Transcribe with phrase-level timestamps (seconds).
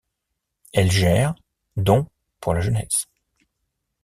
[0.73, 1.35] Elle gère
[1.77, 2.07] dont
[2.39, 3.07] pour la jeunesse.